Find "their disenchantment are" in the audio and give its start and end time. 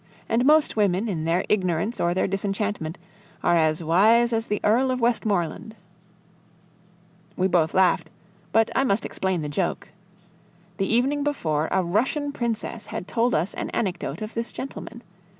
2.15-3.55